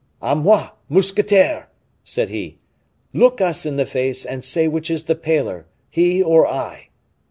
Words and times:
"A 0.19 0.35
moi! 0.35 0.69
mousquetaire!" 0.89 1.69
said 2.03 2.29
he. 2.29 2.57
"Look 3.13 3.39
us 3.39 3.67
in 3.67 3.75
the 3.75 3.85
face 3.85 4.25
and 4.25 4.43
say 4.43 4.67
which 4.67 4.89
is 4.89 5.03
the 5.03 5.13
paler, 5.13 5.67
he 5.91 6.23
or 6.23 6.47
I!" 6.47 6.89